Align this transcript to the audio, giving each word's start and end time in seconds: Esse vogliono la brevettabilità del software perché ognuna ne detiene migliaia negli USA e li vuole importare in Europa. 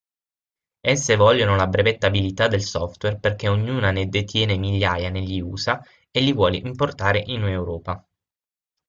Esse 0.79 1.15
vogliono 1.15 1.55
la 1.55 1.67
brevettabilità 1.67 2.47
del 2.47 2.63
software 2.63 3.19
perché 3.19 3.47
ognuna 3.47 3.91
ne 3.91 4.09
detiene 4.09 4.57
migliaia 4.57 5.11
negli 5.11 5.39
USA 5.39 5.79
e 6.09 6.21
li 6.21 6.33
vuole 6.33 6.57
importare 6.57 7.21
in 7.27 7.43
Europa. 7.43 8.03